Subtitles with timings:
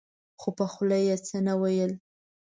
[0.39, 1.91] خو په خوله يې څه نه ويل.